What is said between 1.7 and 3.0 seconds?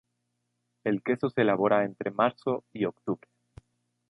entre marzo y